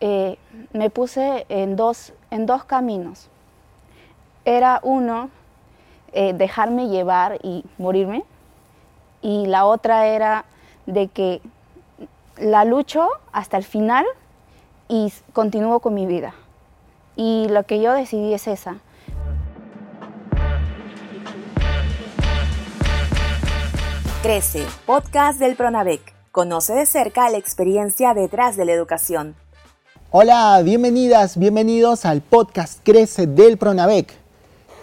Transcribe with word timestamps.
eh, 0.00 0.38
me 0.72 0.90
puse 0.90 1.46
en 1.48 1.76
dos, 1.76 2.12
en 2.30 2.46
dos 2.46 2.64
caminos. 2.64 3.28
Era 4.44 4.80
uno, 4.82 5.30
eh, 6.12 6.32
dejarme 6.32 6.88
llevar 6.88 7.38
y 7.42 7.64
morirme, 7.78 8.24
y 9.20 9.46
la 9.46 9.64
otra 9.64 10.06
era 10.06 10.44
de 10.86 11.08
que 11.08 11.40
la 12.36 12.64
lucho 12.64 13.08
hasta 13.32 13.56
el 13.56 13.64
final 13.64 14.06
y 14.88 15.12
continúo 15.32 15.80
con 15.80 15.94
mi 15.94 16.06
vida. 16.06 16.34
Y 17.16 17.48
lo 17.50 17.64
que 17.64 17.80
yo 17.80 17.92
decidí 17.92 18.32
es 18.32 18.46
esa. 18.46 18.76
Crece, 24.22 24.64
podcast 24.86 25.38
del 25.38 25.56
Pronavec. 25.56 26.14
Conoce 26.32 26.74
de 26.74 26.86
cerca 26.86 27.28
la 27.30 27.38
experiencia 27.38 28.14
detrás 28.14 28.56
de 28.56 28.64
la 28.64 28.72
educación. 28.72 29.36
Hola, 30.10 30.58
bienvenidas, 30.64 31.36
bienvenidos 31.36 32.06
al 32.06 32.22
podcast 32.22 32.80
Crece 32.82 33.26
del 33.26 33.58
Pronavec. 33.58 34.14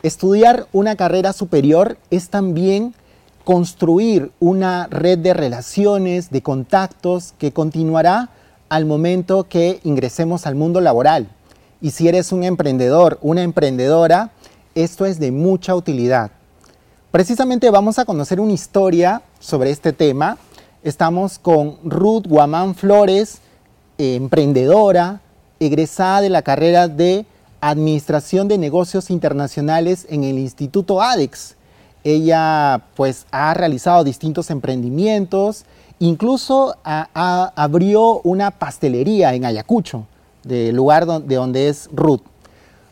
Estudiar 0.04 0.68
una 0.72 0.96
carrera 0.96 1.34
superior 1.34 1.98
es 2.12 2.30
también 2.30 2.94
construir 3.44 4.32
una 4.40 4.86
red 4.92 5.18
de 5.18 5.34
relaciones, 5.34 6.30
de 6.30 6.44
contactos 6.44 7.34
que 7.40 7.52
continuará 7.52 8.30
al 8.70 8.86
momento 8.86 9.46
que 9.50 9.80
ingresemos 9.84 10.46
al 10.46 10.54
mundo 10.54 10.80
laboral. 10.80 11.28
Y 11.82 11.90
si 11.90 12.08
eres 12.08 12.32
un 12.32 12.44
emprendedor, 12.44 13.18
una 13.24 13.42
emprendedora, 13.42 14.30
esto 14.76 15.08
es 15.08 15.20
de 15.20 15.32
mucha 15.32 15.74
utilidad. 15.74 16.30
Precisamente 17.10 17.72
vamos 17.72 17.98
a 17.98 18.06
conocer 18.06 18.40
una 18.40 18.54
historia 18.54 19.24
sobre 19.40 19.72
este 19.72 19.92
tema. 19.92 20.38
Estamos 20.84 21.40
con 21.40 21.80
Ruth 21.84 22.28
Guamán 22.28 22.76
Flores, 22.76 23.42
emprendedora, 23.98 25.22
egresada 25.60 26.22
de 26.22 26.30
la 26.30 26.42
carrera 26.42 26.88
de 26.88 27.26
Administración 27.62 28.48
de 28.48 28.58
Negocios 28.58 29.10
Internacionales 29.10 30.06
en 30.10 30.24
el 30.24 30.38
Instituto 30.38 31.02
ADEX. 31.02 31.56
Ella 32.04 32.84
pues 32.96 33.26
ha 33.32 33.54
realizado 33.54 34.04
distintos 34.04 34.52
emprendimientos, 34.52 35.66
incluso 36.00 36.76
abrió 36.84 38.22
una 38.22 38.52
pastelería 38.52 39.34
en 39.34 39.46
Ayacucho, 39.46 40.06
del 40.44 40.76
lugar 40.76 41.06
de 41.06 41.36
donde 41.36 41.70
es 41.70 41.90
Ruth. 41.92 42.22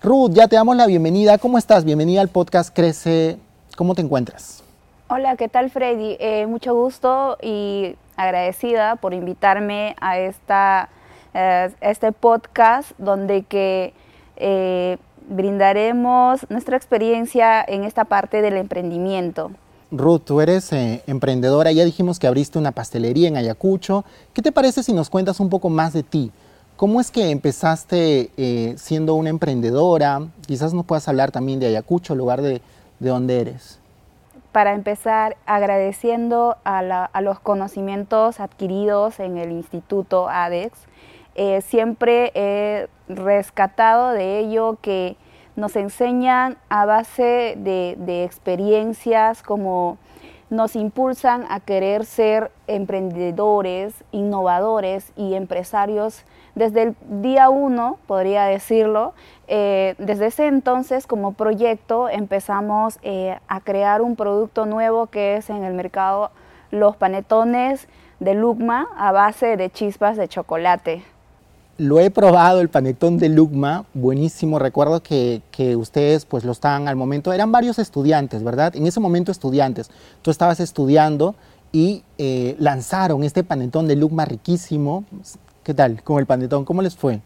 Ruth, 0.01 0.31
ya 0.33 0.47
te 0.47 0.55
damos 0.55 0.75
la 0.75 0.87
bienvenida. 0.87 1.37
¿Cómo 1.37 1.57
estás? 1.57 1.85
Bienvenida 1.85 2.21
al 2.21 2.29
podcast 2.29 2.75
Crece. 2.75 3.37
¿Cómo 3.77 3.93
te 3.93 4.01
encuentras? 4.01 4.63
Hola, 5.07 5.35
¿qué 5.35 5.47
tal 5.47 5.69
Freddy? 5.69 6.17
Eh, 6.19 6.47
mucho 6.47 6.73
gusto 6.73 7.37
y 7.41 7.95
agradecida 8.15 8.95
por 8.95 9.13
invitarme 9.13 9.95
a 10.01 10.19
esta, 10.19 10.89
eh, 11.33 11.71
este 11.81 12.11
podcast 12.11 12.91
donde 12.97 13.43
que 13.43 13.93
eh, 14.35 14.97
brindaremos 15.29 16.45
nuestra 16.49 16.77
experiencia 16.77 17.63
en 17.67 17.83
esta 17.83 18.05
parte 18.05 18.41
del 18.41 18.57
emprendimiento. 18.57 19.51
Ruth, 19.91 20.21
tú 20.25 20.41
eres 20.41 20.71
eh, 20.73 21.03
emprendedora, 21.05 21.71
ya 21.71 21.85
dijimos 21.85 22.17
que 22.17 22.27
abriste 22.27 22.57
una 22.57 22.71
pastelería 22.71 23.27
en 23.27 23.37
Ayacucho. 23.37 24.05
¿Qué 24.33 24.41
te 24.41 24.51
parece 24.51 24.81
si 24.81 24.93
nos 24.93 25.09
cuentas 25.09 25.39
un 25.39 25.49
poco 25.49 25.69
más 25.69 25.93
de 25.93 26.03
ti? 26.03 26.31
¿Cómo 26.75 26.99
es 26.99 27.11
que 27.11 27.29
empezaste 27.29 28.31
siendo 28.77 29.13
una 29.13 29.29
emprendedora? 29.29 30.27
Quizás 30.47 30.73
nos 30.73 30.85
puedas 30.85 31.07
hablar 31.07 31.31
también 31.31 31.59
de 31.59 31.67
Ayacucho, 31.67 32.15
lugar 32.15 32.41
de, 32.41 32.61
de 32.99 33.09
donde 33.09 33.41
eres. 33.41 33.82
Para 34.53 34.73
empezar, 34.73 35.35
agradeciendo 35.47 36.57
a, 36.63 37.21
los 37.21 37.39
conocimientos 37.39 38.39
adquiridos 38.39 39.19
en 39.19 39.39
el 39.39 39.51
Instituto 39.51 40.29
ADEX, 40.29 40.77
eh, 41.33 41.61
siempre 41.61 42.31
he 42.35 42.87
rescatado 43.07 44.11
de 44.11 44.37
ello 44.37 44.77
que 44.79 45.17
nos 45.55 45.75
enseñan 45.75 46.57
a 46.69 46.85
base 46.85 47.55
de, 47.57 48.23
experiencias 48.23 49.41
como 49.41 49.97
nos 50.51 50.75
impulsan 50.75 51.47
a 51.49 51.59
querer 51.59 52.05
ser 52.05 52.51
emprendedores, 52.67 54.03
innovadores 54.11 55.13
y 55.15 55.33
empresarios 55.33 56.25
desde 56.53 56.83
el 56.83 56.95
día 57.09 57.49
uno, 57.49 57.97
podría 58.05 58.43
decirlo. 58.43 59.15
Eh, 59.47 59.95
desde 59.97 60.27
ese 60.27 60.47
entonces, 60.47 61.05
como 61.05 61.33
proyecto, 61.33 62.09
empezamos 62.09 62.97
eh, 63.01 63.37
a 63.47 63.59
crear 63.61 64.01
un 64.01 64.15
producto 64.15 64.65
nuevo 64.65 65.07
que 65.07 65.37
es 65.37 65.49
en 65.49 65.63
el 65.63 65.73
mercado 65.73 66.31
los 66.71 66.95
panetones 66.95 67.87
de 68.19 68.33
Lugma 68.33 68.87
a 68.97 69.11
base 69.11 69.57
de 69.57 69.69
chispas 69.69 70.17
de 70.17 70.27
chocolate. 70.27 71.03
Lo 71.77 71.99
he 71.99 72.11
probado, 72.11 72.61
el 72.61 72.69
panetón 72.69 73.17
de 73.17 73.29
Lugma, 73.29 73.85
buenísimo. 73.93 74.59
Recuerdo 74.59 75.01
que, 75.01 75.41
ustedes 75.75 76.25
pues 76.25 76.45
lo 76.45 76.51
estaban 76.51 76.87
al 76.87 76.95
momento, 76.95 77.33
eran 77.33 77.51
varios 77.51 77.79
estudiantes, 77.79 78.43
¿verdad? 78.43 78.75
En 78.75 78.85
ese 78.85 78.99
momento 78.99 79.31
estudiantes. 79.31 79.89
Tú 80.21 80.31
estabas 80.31 80.59
estudiando 80.59 81.35
y 81.71 82.03
eh, 82.17 82.55
lanzaron 82.59 83.23
este 83.23 83.43
panetón 83.43 83.87
de 83.87 83.95
Lugma 83.95 84.25
riquísimo. 84.25 85.03
¿Qué 85.63 85.73
tal 85.73 86.03
con 86.03 86.19
el 86.19 86.27
panetón? 86.27 86.63
¿Cómo 86.63 86.81
les 86.81 86.95
fue? 86.95 87.21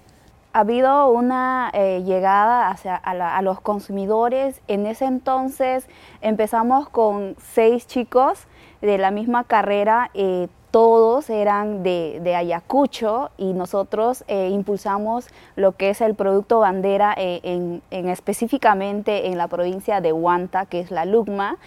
Ha 0.57 0.62
habido 0.62 1.12
una 1.12 1.69
eh, 1.72 2.01
llegada 2.03 2.69
hacia, 2.69 2.95
a, 2.95 3.41
los 3.44 3.62
consumidores. 3.62 4.59
En 4.68 4.88
ese 4.88 5.06
entonces 5.06 5.88
empezamos 6.22 6.90
con 6.90 7.35
seis 7.38 7.85
chicos 7.85 8.47
de 8.81 8.97
la 8.97 9.12
misma 9.12 9.44
carrera. 9.44 10.09
Eh, 10.16 10.47
todos 10.72 11.29
eran 11.29 11.81
de, 11.81 12.34
Ayacucho 12.35 13.31
y 13.38 13.53
nosotros 13.53 14.23
eh, 14.28 14.50
impulsamos 14.51 15.28
lo 15.56 15.72
que 15.72 15.90
es 15.90 16.01
el 16.01 16.13
producto 16.13 16.59
bandera 16.59 17.13
eh, 17.17 17.40
en, 17.44 18.09
específicamente 18.09 19.28
en 19.28 19.38
la 19.38 19.47
provincia 19.47 20.01
de 20.01 20.12
Huanta, 20.12 20.66
que 20.66 20.81
es 20.81 20.91
la 20.91 21.06
Lugma. 21.06 21.57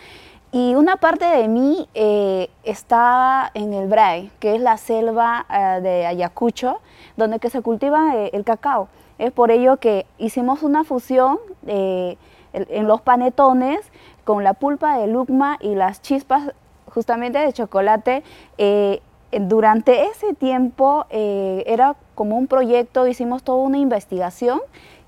Y 0.53 0.75
una 0.75 0.97
parte 0.97 1.25
de 1.25 1.47
mí 1.47 1.89
eh, 1.95 2.51
estaba 2.65 3.51
en 3.55 3.73
el 3.73 3.89
Bray, 3.89 4.31
que 4.41 4.57
es 4.57 4.61
la 4.61 4.77
selva 4.77 5.47
de 5.81 6.07
Ayacucho, 6.07 6.81
donde 7.17 7.39
que 7.39 7.51
se 7.51 7.63
cultiva 7.63 8.17
el 8.17 8.45
cacao. 8.45 8.89
Es 9.19 9.31
por 9.31 9.51
ello 9.51 9.77
que 9.77 10.07
hicimos 10.19 10.63
una 10.63 10.83
fusión 10.83 11.39
en 11.67 12.89
los 12.89 13.01
panetones 13.01 13.81
con 14.25 14.43
la 14.43 14.55
pulpa 14.55 14.99
de 14.99 15.07
Lugma 15.07 15.57
y 15.61 15.77
las 15.77 16.03
chispas 16.03 16.53
justamente 16.91 17.39
de 17.39 17.53
chocolate, 17.53 18.23
eh, 18.59 19.01
durante 19.33 20.07
ese 20.07 20.35
tiempo 20.35 21.07
eh, 21.11 21.63
era 21.67 21.97
como 22.15 22.37
un 22.37 22.49
proyecto, 22.49 23.07
hicimos 23.07 23.43
toda 23.43 23.59
una 23.59 23.79
investigación 23.79 24.61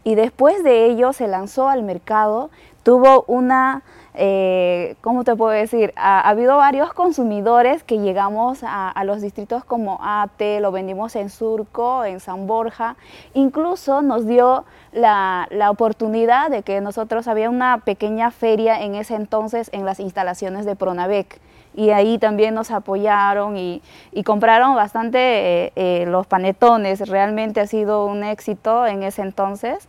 y 0.04 0.14
después 0.14 0.62
de 0.64 0.86
ello 0.86 1.12
se 1.12 1.26
lanzó 1.26 1.68
al 1.68 1.82
mercado, 1.82 2.50
tuvo 2.82 3.24
una, 3.26 3.82
eh, 4.14 4.96
¿cómo 5.00 5.24
te 5.24 5.34
puedo 5.36 5.50
decir? 5.50 5.92
Ha, 5.96 6.28
habido 6.28 6.56
varios 6.56 6.92
consumidores 6.92 7.82
que 7.82 7.98
llegamos 7.98 8.60
a, 8.62 9.02
los 9.04 9.20
distritos 9.20 9.64
como 9.64 9.98
Ate, 10.02 10.60
lo 10.60 10.72
vendimos 10.72 11.16
en 11.16 11.30
Surco, 11.30 12.04
en 12.04 12.20
San 12.20 12.46
Borja, 12.46 12.96
incluso 13.34 14.02
nos 14.02 14.26
dio 14.26 14.64
la, 14.92 15.46
la 15.50 15.70
oportunidad 15.70 16.50
de 16.50 16.62
que 16.62 16.80
nosotros 16.80 17.28
había 17.28 17.50
una 17.50 17.78
pequeña 17.78 18.30
feria 18.30 18.82
en 18.82 18.94
ese 18.94 19.14
entonces 19.14 19.70
en 19.72 19.84
las 19.84 20.00
instalaciones 20.00 20.66
de 20.66 20.76
Pronavec 20.76 21.40
y 21.74 21.90
ahí 21.90 22.18
también 22.18 22.54
nos 22.54 22.70
apoyaron 22.70 23.56
y, 23.56 23.82
compraron 24.24 24.74
bastante 24.74 25.18
eh, 25.18 25.72
eh, 25.76 26.04
los 26.06 26.26
panetones. 26.26 27.08
Realmente 27.08 27.60
ha 27.60 27.66
sido 27.66 28.06
un 28.06 28.24
éxito 28.24 28.86
en 28.86 29.02
ese 29.02 29.22
entonces. 29.22 29.88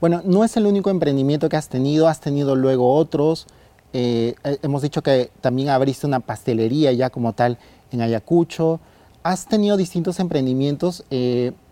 Bueno, 0.00 0.22
no 0.24 0.44
es 0.44 0.56
el 0.56 0.66
único 0.66 0.90
emprendimiento 0.90 1.48
que 1.48 1.56
has 1.56 1.68
tenido, 1.68 2.08
has 2.08 2.20
tenido 2.20 2.54
luego 2.54 2.94
otros. 2.94 3.46
Eh, 3.92 4.34
hemos 4.62 4.82
dicho 4.82 5.02
que 5.02 5.30
también 5.40 5.70
abriste 5.70 6.06
una 6.06 6.20
pastelería 6.20 6.92
ya 6.92 7.10
como 7.10 7.32
tal 7.32 7.58
en 7.92 8.02
Ayacucho. 8.02 8.80
Has 9.22 9.46
tenido 9.46 9.76
distintos 9.76 10.20
emprendimientos 10.20 11.04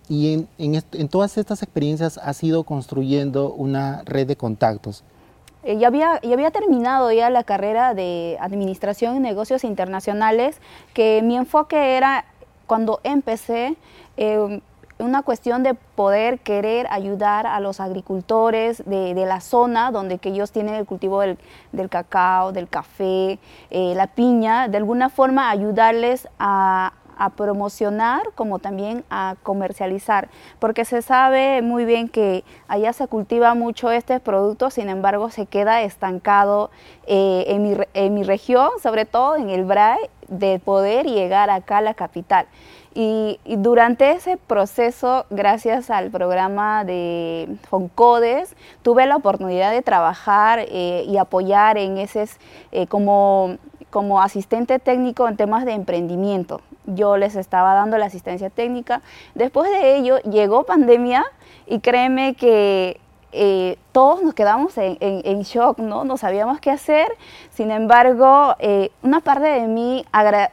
y 0.09 0.47
en, 0.59 1.09
todas 1.09 1.39
estas 1.39 1.63
experiencias 1.63 2.19
has 2.19 2.43
ido 2.43 2.65
construyendo 2.65 3.53
una 3.53 4.03
red 4.05 4.27
de 4.27 4.37
contactos. 4.37 5.03
Eh, 5.63 5.79
ya, 5.79 5.89
había, 5.89 6.21
ya 6.23 6.35
había 6.35 6.51
terminado 6.51 7.11
ya 7.11 7.31
la 7.31 7.45
carrera 7.45 7.95
de 7.95 8.37
Administración 8.41 9.17
y 9.17 9.21
Negocios 9.21 9.65
Internacionales, 9.65 10.57
que 10.93 11.23
mi 11.23 11.37
enfoque 11.37 11.97
era, 11.97 12.27
cuando 12.67 13.01
empecé, 13.03 13.77
eh, 14.19 14.61
una 14.99 15.23
cuestión 15.23 15.63
de 15.63 15.75
poder 15.75 16.39
querer 16.41 16.87
ayudar 16.91 17.47
a 17.47 17.61
los 17.61 17.81
agricultores 17.81 18.83
de, 18.87 19.15
la 19.15 19.41
zona 19.41 19.91
donde 19.91 20.21
ellos 20.23 20.53
tienen 20.53 20.75
el 20.75 20.87
cultivo 20.87 21.21
del, 21.21 21.39
cacao, 21.91 22.53
del 22.53 22.69
café, 22.69 23.39
eh, 23.71 23.95
la 23.97 24.07
piña, 24.07 24.69
de 24.69 24.77
alguna 24.77 25.09
forma 25.09 25.51
ayudarles 25.51 26.29
a, 26.39 26.93
a 27.19 27.31
promocionar 27.31 28.23
como 28.35 28.59
también 28.59 29.05
a 29.11 29.37
comercializar, 29.43 30.29
porque 30.59 30.85
se 30.85 31.03
sabe 31.03 31.63
muy 31.63 31.85
bien 31.85 32.09
que 32.09 32.45
allá 32.69 32.93
se 32.93 33.07
cultiva 33.07 33.55
mucho 33.55 33.91
este 33.91 34.21
producto, 34.21 34.71
sin 34.71 34.89
embargo 34.89 35.31
se 35.31 35.47
queda 35.47 35.83
estancado 35.83 36.71
eh, 37.07 37.45
en, 37.49 37.63
mi, 37.63 37.77
en, 37.95 38.15
mi, 38.15 38.23
región, 38.23 38.71
sobre 38.83 39.05
todo 39.05 39.37
en 39.37 39.51
el 39.51 39.65
BRAE, 39.65 40.11
de 40.29 40.59
poder 40.59 41.07
llegar 41.07 41.51
acá 41.51 41.79
a 41.79 41.83
la 41.83 41.95
capital. 41.95 42.47
Y, 42.97 43.41
durante 43.45 44.13
ese 44.13 44.37
proceso, 44.37 45.27
gracias 45.29 45.91
al 45.91 46.11
programa 46.11 46.85
de 46.85 47.49
Foncodes, 47.69 48.55
tuve 48.83 49.07
la 49.07 49.17
oportunidad 49.17 49.73
de 49.73 49.83
trabajar 49.83 50.61
eh, 50.61 51.05
y 51.05 51.17
apoyar 51.17 51.77
en 51.77 51.99
ese 51.99 52.29
eh, 52.71 52.87
como, 52.87 53.57
como 53.91 54.23
asistente 54.23 54.79
técnico 54.79 55.27
en 55.27 55.37
temas 55.37 55.65
de 55.65 55.73
emprendimiento. 55.73 56.61
Yo 56.87 57.17
les 57.17 57.35
estaba 57.35 57.75
dando 57.75 57.99
la 57.99 58.07
asistencia 58.07 58.49
técnica. 58.49 59.03
Después 59.35 59.69
de 59.73 59.97
ello 59.97 60.19
llegó 60.21 60.63
pandemia 60.63 61.25
y 61.67 61.81
créeme 61.81 62.35
que 62.35 63.01
eh, 63.33 63.77
todos 63.91 64.23
nos 64.23 64.35
quedamos 64.35 64.75
en, 64.77 65.43
shock, 65.43 65.79
¿no? 65.79 66.05
No 66.05 66.17
sabíamos 66.17 66.61
qué 66.61 66.71
hacer. 66.71 67.09
Sin 67.51 67.73
embargo, 67.73 68.55
una 69.03 69.19
parte 69.19 69.49
de 69.49 69.67
mí 69.67 70.05
agradece 70.13 70.53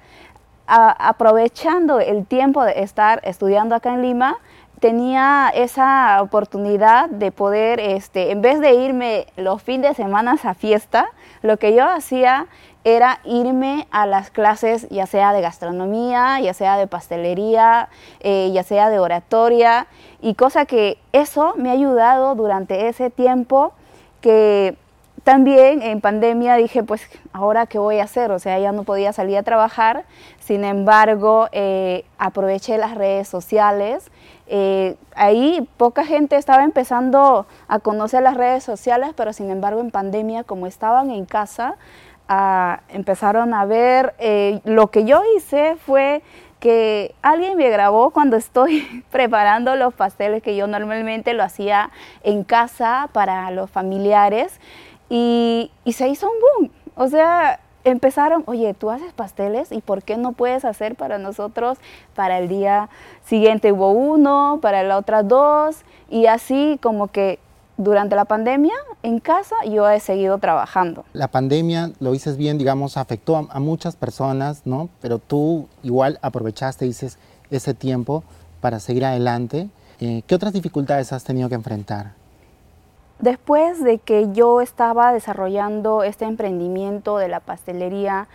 aprovechando 0.73 1.99
el 1.99 2.25
tiempo 2.25 2.63
de 2.63 2.81
estar 2.81 3.19
estudiando 3.23 3.75
acá 3.75 3.93
en 3.93 4.01
Lima, 4.01 4.37
tenía 4.79 5.51
esa 5.53 6.21
oportunidad 6.21 7.09
de 7.09 7.31
poder, 7.31 7.79
este, 7.79 8.31
en 8.31 8.41
vez 8.41 8.59
de 8.59 8.73
irme 8.73 9.27
los 9.37 9.61
fines 9.61 9.89
de 9.89 10.03
semana 10.03 10.37
a 10.43 10.53
fiesta, 10.53 11.07
lo 11.43 11.57
que 11.57 11.75
yo 11.75 11.87
hacía 11.87 12.47
era 12.83 13.19
irme 13.23 13.87
a 13.91 14.07
las 14.07 14.31
clases 14.31 14.89
ya 14.89 15.05
sea 15.05 15.33
de 15.33 15.41
gastronomía, 15.41 16.39
ya 16.39 16.55
sea 16.55 16.77
de 16.77 16.87
pastelería, 16.87 17.89
eh, 18.21 18.49
ya 18.53 18.63
sea 18.63 18.89
de 18.89 18.97
oratoria, 18.97 19.85
y 20.19 20.33
cosa 20.33 20.65
que 20.65 20.97
eso 21.11 21.53
me 21.57 21.69
ha 21.69 21.73
ayudado 21.73 22.33
durante 22.33 22.87
ese 22.87 23.11
tiempo 23.11 23.73
que 24.19 24.75
también 25.23 25.83
en 25.83 26.01
pandemia 26.01 26.55
dije, 26.55 26.83
pues 26.83 27.07
ahora 27.31 27.67
qué 27.67 27.77
voy 27.77 27.99
a 27.99 28.05
hacer, 28.05 28.31
o 28.31 28.39
sea, 28.39 28.57
ya 28.57 28.71
no 28.71 28.83
podía 28.83 29.13
salir 29.13 29.37
a 29.37 29.43
trabajar, 29.43 30.05
sin 30.39 30.63
embargo, 30.63 31.47
eh, 31.51 32.05
aproveché 32.17 32.77
las 32.77 32.95
redes 32.95 33.27
sociales. 33.27 34.09
Eh, 34.47 34.95
ahí 35.15 35.67
poca 35.77 36.03
gente 36.05 36.35
estaba 36.35 36.63
empezando 36.63 37.45
a 37.67 37.79
conocer 37.79 38.23
las 38.23 38.35
redes 38.35 38.63
sociales, 38.63 39.11
pero 39.15 39.31
sin 39.31 39.51
embargo 39.51 39.79
en 39.79 39.91
pandemia, 39.91 40.43
como 40.43 40.65
estaban 40.65 41.11
en 41.11 41.25
casa, 41.25 41.75
ah, 42.27 42.81
empezaron 42.89 43.53
a 43.53 43.65
ver. 43.65 44.15
Eh, 44.17 44.59
lo 44.65 44.87
que 44.87 45.05
yo 45.05 45.21
hice 45.37 45.77
fue 45.85 46.23
que 46.59 47.15
alguien 47.21 47.57
me 47.57 47.69
grabó 47.69 48.11
cuando 48.11 48.37
estoy 48.37 49.03
preparando 49.11 49.75
los 49.75 49.93
pasteles 49.93 50.43
que 50.43 50.55
yo 50.55 50.67
normalmente 50.67 51.33
lo 51.33 51.43
hacía 51.43 51.91
en 52.23 52.43
casa 52.43 53.09
para 53.13 53.49
los 53.51 53.69
familiares 53.69 54.59
y, 55.11 55.91
se 55.91 56.07
hizo 56.07 56.27
un 56.27 56.33
boom. 56.39 56.71
O 56.95 57.09
sea, 57.09 57.59
empezaron, 57.83 58.43
oye, 58.47 58.73
tú 58.73 58.89
haces 58.89 59.11
pasteles 59.11 59.71
y 59.73 59.81
¿por 59.81 60.03
qué 60.03 60.15
no 60.15 60.31
puedes 60.31 60.63
hacer 60.63 60.95
para 60.95 61.17
nosotros? 61.17 61.77
Para 62.15 62.39
el 62.39 62.47
día 62.47 62.89
siguiente 63.25 63.73
hubo 63.73 63.91
uno, 63.91 64.59
para 64.61 64.83
la 64.83 64.97
otra 64.97 65.21
dos, 65.23 65.81
y 66.09 66.27
así 66.27 66.79
como 66.81 67.07
que 67.07 67.39
durante 67.75 68.15
la 68.15 68.25
pandemia 68.25 68.73
en 69.03 69.19
casa 69.19 69.55
yo 69.69 69.89
he 69.89 69.99
seguido 69.99 70.37
trabajando. 70.37 71.03
La 71.11 71.27
pandemia, 71.27 71.91
lo 71.99 72.13
dices 72.13 72.37
bien, 72.37 72.57
digamos, 72.57 72.95
afectó 72.95 73.35
a, 73.49 73.59
muchas 73.59 73.97
personas, 73.97 74.61
¿no? 74.65 74.87
Pero 75.01 75.19
tú 75.19 75.67
igual 75.83 76.19
aprovechaste, 76.21 76.85
dices, 76.85 77.17
ese 77.49 77.73
tiempo 77.73 78.23
para 78.61 78.79
seguir 78.79 79.03
adelante. 79.03 79.69
Eh, 79.99 80.23
¿Qué 80.25 80.35
otras 80.35 80.53
dificultades 80.53 81.11
has 81.11 81.25
tenido 81.25 81.49
que 81.49 81.55
enfrentar? 81.55 82.20
Después 83.21 83.83
de 83.83 83.99
que 83.99 84.33
yo 84.33 84.61
estaba 84.61 85.13
desarrollando 85.13 86.01
este 86.01 86.25
emprendimiento 86.25 87.19
de 87.19 87.27
la 87.27 87.39
pastelería 87.39 88.27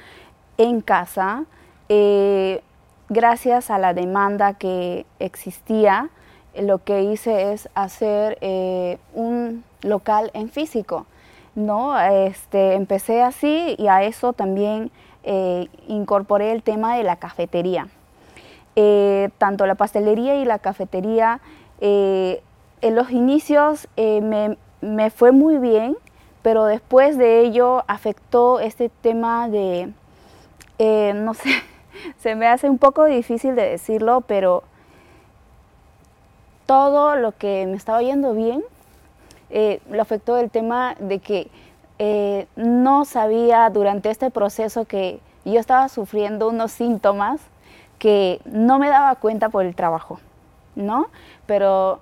en 0.59 0.81
casa, 0.81 1.45
eh, 1.89 2.63
gracias 3.09 3.71
a 3.71 3.79
la 3.79 3.95
demanda 3.95 4.55
que 4.55 5.05
existía, 5.19 6.11
lo 6.57 6.79
que 6.79 7.03
hice 7.03 7.53
es 7.53 7.69
hacer 7.75 8.39
eh, 8.41 8.99
un 9.13 9.65
local 9.83 10.31
en 10.35 10.51
físico. 10.51 11.07
¿no? 11.57 11.99
Este, 11.99 12.75
empecé 12.75 13.23
así 13.23 13.75
y 13.79 13.89
a 13.89 14.05
eso 14.05 14.35
también 14.35 14.93
eh, 15.25 15.69
incorporé 15.89 16.53
el 16.53 16.63
tema 16.63 16.97
de 16.97 17.03
la 17.03 17.17
cafetería. 17.17 17.89
tanto 19.39 19.67
la 19.67 19.75
pastelería 19.75 20.37
y 20.37 20.45
la 20.45 20.59
cafetería, 20.61 21.41
en 21.81 22.95
los 22.95 23.11
inicios 23.11 23.89
me, 23.97 24.59
me 24.81 25.11
fue 25.11 25.33
muy 25.33 25.59
bien, 25.59 25.97
pero 26.43 26.65
después 26.65 27.19
de 27.19 27.41
ello 27.41 27.85
afectó 27.89 28.61
este 28.61 28.89
tema 28.89 29.49
de, 29.49 29.93
eh, 30.79 31.13
no 31.15 31.35
sé, 31.35 31.51
se 32.19 32.35
me 32.35 32.47
hace 32.47 32.69
un 32.69 32.79
poco 32.79 33.05
difícil 33.05 33.55
de 33.57 33.69
decirlo, 33.69 34.21
pero 34.23 34.63
todo 36.67 37.17
lo 37.17 37.33
que 37.33 37.67
me 37.67 37.77
estaba 37.77 38.03
yendo 38.03 38.35
bien, 38.35 38.63
eh, 39.51 39.81
lo 39.91 40.03
afectó 40.03 40.37
el 40.37 40.51
tema 40.51 40.97
de 40.99 41.21
que 41.21 41.51
eh, 41.99 42.47
no 42.57 43.05
sabía 43.05 43.71
durante 43.71 44.11
este 44.11 44.31
proceso 44.31 44.85
que 44.85 45.21
yo 45.45 45.61
estaba 45.61 45.89
sufriendo 45.89 46.49
unos 46.49 46.73
síntomas 46.73 47.41
que 47.99 48.41
no 48.45 48.79
me 48.79 48.89
daba 48.89 49.15
cuenta 49.15 49.49
por 49.49 49.65
el 49.65 49.75
trabajo, 49.75 50.19
¿no? 50.75 51.07
Pero 51.47 52.01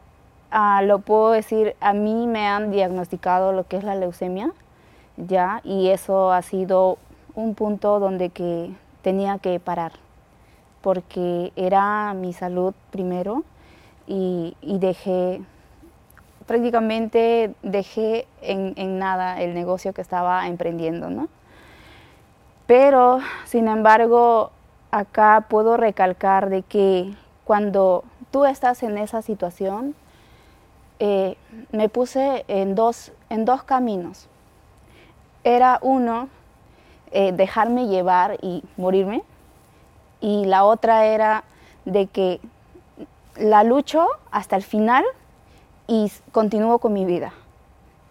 Ah, 0.56 0.82
lo 0.82 1.00
puedo 1.00 1.32
decir, 1.32 1.74
a 1.80 1.92
mí 1.94 2.28
me 2.28 2.46
han 2.46 2.70
diagnosticado 2.70 3.52
lo 3.52 3.66
que 3.66 3.76
es 3.76 3.82
la 3.82 3.96
leucemia, 3.96 4.52
ya, 5.16 5.60
y 5.64 5.88
eso 5.88 6.30
ha 6.30 6.42
sido 6.42 6.96
un 7.34 7.56
punto 7.56 7.98
donde 7.98 8.30
que 8.30 8.70
tenía 9.02 9.38
que 9.38 9.58
parar, 9.58 9.90
porque 10.80 11.52
era 11.56 12.14
mi 12.14 12.32
salud 12.32 12.72
primero 12.92 13.42
y, 14.06 14.54
dejé, 14.62 15.42
prácticamente 16.46 17.52
dejé 17.64 18.28
en, 18.40 18.74
en, 18.76 19.00
nada 19.00 19.42
el 19.42 19.54
negocio 19.54 19.92
que 19.92 20.02
estaba 20.02 20.46
emprendiendo, 20.46 21.10
¿no? 21.10 21.26
Pero, 22.68 23.18
sin 23.44 23.66
embargo, 23.66 24.52
acá 24.92 25.46
puedo 25.48 25.76
recalcar 25.76 26.48
de 26.48 26.62
que 26.62 27.12
cuando 27.42 28.04
tú 28.30 28.44
estás 28.44 28.84
en 28.84 28.98
esa 28.98 29.20
situación, 29.20 29.96
eh, 30.99 31.37
me 31.73 31.88
puse 31.88 32.44
en 32.49 32.75
dos, 32.75 33.12
en 33.31 33.44
dos 33.44 33.62
caminos. 33.62 34.29
Era 35.43 35.79
uno, 35.82 36.29
eh, 37.11 37.32
dejarme 37.32 37.87
llevar 37.87 38.38
y 38.41 38.62
morirme, 38.76 39.23
y 40.20 40.46
la 40.46 40.64
otra 40.64 41.06
era 41.06 41.44
de 41.85 42.06
que 42.06 42.41
la 43.37 43.64
lucho 43.64 44.06
hasta 44.31 44.56
el 44.56 44.62
final 44.62 45.05
y 45.87 46.11
continúo 46.33 46.78
con 46.78 46.92
mi 46.92 47.04
vida. 47.04 47.33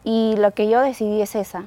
Y 0.04 0.36
lo 0.38 0.52
que 0.52 0.70
yo 0.70 0.82
decidí 0.82 1.22
es 1.22 1.36
esa. 1.36 1.66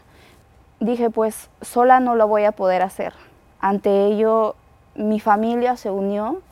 Dije, 0.78 1.10
pues 1.10 1.48
sola 1.62 2.00
no 2.00 2.14
lo 2.14 2.28
voy 2.28 2.44
a 2.44 2.52
poder 2.52 2.82
hacer. 2.82 3.14
Ante 3.60 4.06
ello, 4.06 4.54
mi 4.94 5.20
familia 5.20 5.76
se 5.76 5.90
unió 5.90 6.42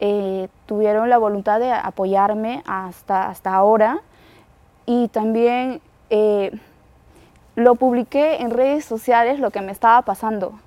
eh, 0.00 0.48
tuvieron 0.66 1.08
la 1.08 1.18
voluntad 1.18 1.60
de 1.60 1.72
apoyarme 1.72 2.62
hasta, 2.66 3.28
hasta 3.28 3.54
ahora 3.54 4.00
y 4.86 5.08
también 5.08 5.80
eh, 6.10 6.52
lo 7.56 7.74
publiqué 7.76 8.42
en 8.42 8.50
redes 8.50 8.84
sociales 8.84 9.40
lo 9.40 9.50
que 9.50 9.60
me 9.60 9.72
estaba 9.72 10.02
pasando 10.02 10.58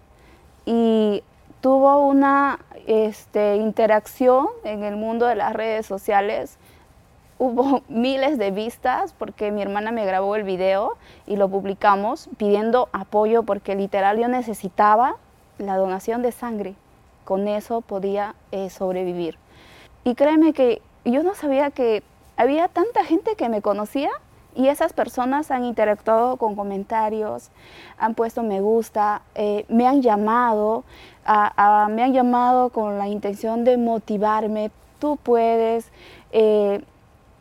y 0.66 1.24
tuvo 1.62 2.08
una 2.08 2.60
este, 2.88 3.58
interacción 3.58 4.48
en 4.64 4.84
el 4.84 4.96
mundo 4.96 5.26
de 5.26 5.36
las 5.36 5.54
redes 5.54 5.86
sociales. 5.86 6.58
Hubo 7.40 7.84
miles 7.90 8.38
de 8.38 8.52
vistas 8.52 9.14
porque 9.18 9.52
mi 9.52 9.62
hermana 9.62 9.92
me 9.92 10.06
grabó 10.06 10.36
el 10.36 10.44
video 10.44 10.98
y 11.26 11.36
lo 11.36 11.50
publicamos 11.50 12.30
pidiendo 12.38 12.90
apoyo 12.94 13.44
porque 13.44 13.76
literal 13.76 14.18
yo 14.20 14.28
necesitaba 14.28 15.16
la 15.58 15.78
donación 15.78 16.22
de 16.22 16.32
sangre 16.32 16.76
con 17.28 17.50
eso 17.50 17.82
podía 17.82 18.36
eh, 18.54 18.70
sobrevivir. 18.70 19.38
Y 20.06 20.16
créeme 20.16 20.54
que 20.54 20.82
yo 21.04 21.24
no 21.24 21.36
sabía 21.36 21.72
que 21.72 22.02
había 22.38 22.68
tanta 22.68 23.04
gente 23.04 23.36
que 23.36 23.50
me 23.50 23.62
conocía 23.62 24.12
y 24.56 24.70
esas 24.70 24.94
personas 24.94 25.52
han 25.52 25.66
interactuado 25.66 26.38
con 26.38 26.56
comentarios, 26.56 27.50
han 27.98 28.16
puesto 28.16 28.44
me 28.44 28.62
gusta, 28.62 29.22
eh, 29.36 29.66
me 29.68 29.88
han 29.88 30.02
llamado, 30.02 30.84
me 31.26 32.04
han 32.04 32.14
llamado 32.14 32.70
con 32.70 32.98
la 32.98 33.08
intención 33.08 33.64
de 33.64 33.78
motivarme, 33.78 34.72
tú 35.00 35.18
puedes. 35.22 35.86
Eh, 36.32 36.82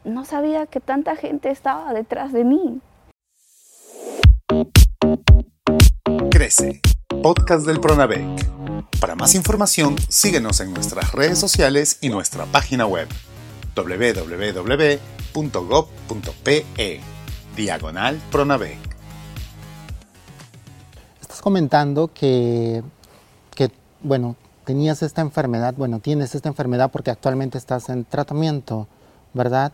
no 0.05 0.25
sabía 0.25 0.67
que 0.67 0.81
tanta 0.81 1.17
gente 1.17 1.51
estaba 1.51 1.93
detrás 1.93 2.33
de 2.33 2.45
mí. 2.45 2.81
Crece, 6.31 6.81
podcast 7.23 7.67
del 7.67 7.81
Pronavec. 7.81 8.25
Para 9.01 9.15
más 9.15 9.35
información, 9.35 9.97
síguenos 10.09 10.61
en 10.61 10.73
nuestras 10.75 11.13
redes 11.13 11.39
sociales 11.39 11.99
y 12.01 12.09
nuestra 12.09 12.45
página 12.47 12.87
web 12.87 13.09
www.gov.pe 13.77 15.01
diagonal 17.55 18.21
Pronavec. 18.31 18.79
Estás 21.21 21.41
comentando 21.43 22.11
que, 22.13 22.83
bueno, 24.03 24.37
tenías 24.65 25.03
esta 25.03 25.21
enfermedad, 25.21 25.75
bueno, 25.77 26.01
tienes 26.01 26.35
esta 26.35 26.49
enfermedad 26.49 26.91
porque 26.91 27.11
actualmente 27.11 27.59
estás 27.59 27.89
en 27.89 28.05
tratamiento, 28.05 28.89
¿verdad? 29.33 29.73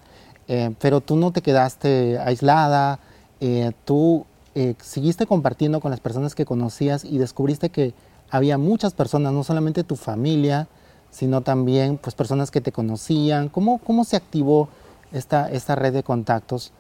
Eh, 0.49 0.75
pero 0.81 1.01
tú 1.01 1.17
no 1.17 1.33
te 1.33 1.41
quedaste 1.41 2.19
aislada, 2.19 2.99
eh, 3.41 3.73
tú 3.85 4.27
eh, 4.55 4.75
seguiste 4.81 5.27
compartiendo 5.27 5.81
con 5.81 5.91
las 5.91 6.01
personas 6.01 6.35
que 6.35 6.45
conocías 6.45 7.05
y 7.05 7.19
descubriste 7.19 7.71
que 7.71 7.95
había 8.31 8.59
muchas 8.59 8.93
personas, 8.93 9.33
no 9.33 9.45
solamente 9.45 9.85
tu 9.85 9.97
familia, 9.97 10.69
sino 11.13 11.43
también 11.43 11.99
pues, 11.99 12.17
personas 12.17 12.51
que 12.51 12.61
te 12.61 12.73
conocían. 12.73 13.49
¿Cómo, 13.49 13.79
cómo 13.79 14.03
se 14.03 14.17
activó 14.17 14.69
esta, 15.13 15.49
esta 15.49 15.77
red 15.77 15.93
de 15.93 16.03
contactos? 16.03 16.73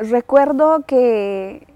recuerdo 0.00 0.84
que 0.86 1.66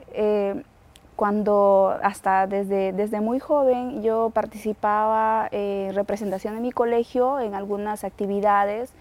cuando 1.16 1.96
hasta 2.02 2.46
desde, 2.46 2.92
desde 2.92 3.20
muy 3.20 3.38
joven 3.38 4.02
yo 4.02 4.30
participaba 4.30 5.48
en 5.52 5.94
representación 5.94 6.54
de 6.54 6.60
mi 6.60 6.72
colegio 6.72 7.38
en 7.40 7.54
algunas 7.54 8.04
actividades. 8.04 8.92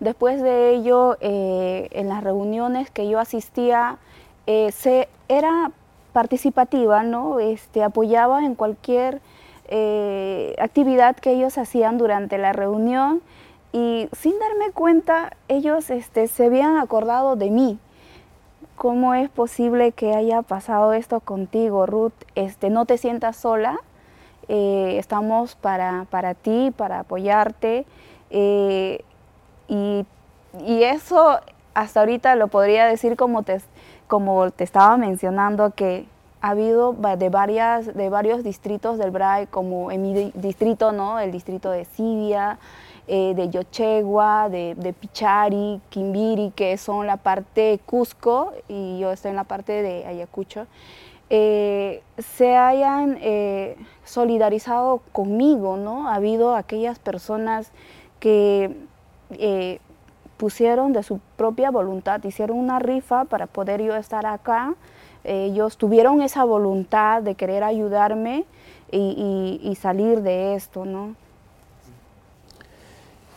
Después 0.00 0.42
de 0.42 0.70
ello, 0.70 1.16
eh, 1.20 1.88
en 1.92 2.08
las 2.08 2.22
reuniones 2.22 2.90
que 2.90 3.08
yo 3.08 3.18
asistía, 3.18 3.98
eh, 4.46 4.70
se, 4.72 5.08
era 5.28 5.70
participativa, 6.12 7.02
¿no? 7.02 7.40
Este, 7.40 7.82
apoyaba 7.82 8.44
en 8.44 8.54
cualquier 8.54 9.20
eh, 9.68 10.54
actividad 10.58 11.16
que 11.16 11.32
ellos 11.32 11.58
hacían 11.58 11.98
durante 11.98 12.38
la 12.38 12.52
reunión 12.52 13.22
y 13.72 14.08
sin 14.12 14.38
darme 14.38 14.72
cuenta 14.72 15.36
ellos 15.48 15.90
este, 15.90 16.28
se 16.28 16.46
habían 16.46 16.78
acordado 16.78 17.36
de 17.36 17.50
mí. 17.50 17.78
¿Cómo 18.76 19.14
es 19.14 19.28
posible 19.28 19.92
que 19.92 20.14
haya 20.14 20.42
pasado 20.42 20.92
esto 20.92 21.20
contigo, 21.20 21.86
Ruth? 21.86 22.12
Este, 22.34 22.70
no 22.70 22.84
te 22.86 22.98
sientas 22.98 23.36
sola, 23.36 23.80
eh, 24.48 24.96
estamos 24.98 25.56
para, 25.56 26.06
para, 26.10 26.34
ti, 26.34 26.72
para 26.76 27.00
apoyarte. 27.00 27.86
Eh, 28.30 29.02
y, 29.68 30.06
y, 30.64 30.82
eso 30.84 31.40
hasta 31.74 32.00
ahorita 32.00 32.36
lo 32.36 32.48
podría 32.48 32.86
decir 32.86 33.16
como 33.16 33.42
te, 33.42 33.60
como 34.06 34.50
te 34.50 34.64
estaba 34.64 34.96
mencionando, 34.96 35.70
que 35.70 36.06
ha 36.40 36.50
habido 36.50 36.92
de, 36.92 37.28
varias, 37.28 37.94
de 37.94 38.10
varios 38.10 38.44
distritos 38.44 38.98
del 38.98 39.10
BRAE, 39.10 39.46
como 39.46 39.90
en 39.90 40.02
mi 40.02 40.32
distrito, 40.34 40.92
¿no? 40.92 41.18
el 41.18 41.32
distrito 41.32 41.70
de 41.70 41.84
Sibia, 41.84 42.58
eh, 43.08 43.34
de 43.34 43.50
Yochegua, 43.50 44.48
de, 44.48 44.74
de, 44.76 44.92
Pichari, 44.92 45.80
Quimbiri, 45.90 46.50
que 46.50 46.76
son 46.76 47.06
la 47.06 47.16
parte 47.16 47.80
Cusco 47.86 48.52
y 48.68 48.98
yo 48.98 49.12
estoy 49.12 49.30
en 49.30 49.36
la 49.36 49.44
parte 49.44 49.80
de 49.82 50.04
Ayacucho, 50.06 50.66
eh, 51.30 52.02
se 52.18 52.56
hayan 52.56 53.18
eh, 53.20 53.76
solidarizado 54.04 55.02
conmigo, 55.12 55.76
¿no? 55.76 56.08
Ha 56.08 56.16
habido 56.16 56.54
aquellas 56.54 56.98
personas 56.98 57.72
que 58.20 58.76
pusieron 60.36 60.92
de 60.92 61.02
su 61.02 61.20
propia 61.36 61.70
voluntad, 61.70 62.22
hicieron 62.22 62.58
una 62.58 62.78
rifa 62.78 63.24
para 63.24 63.46
poder 63.46 63.82
yo 63.82 63.96
estar 63.96 64.26
acá, 64.26 64.74
ellos 65.26 65.76
tuvieron 65.76 66.22
esa 66.22 66.44
voluntad 66.44 67.22
de 67.22 67.34
querer 67.34 67.64
ayudarme 67.64 68.44
y, 68.90 69.60
y, 69.62 69.68
y 69.68 69.74
salir 69.74 70.22
de 70.22 70.54
esto, 70.54 70.84
¿no? 70.84 71.14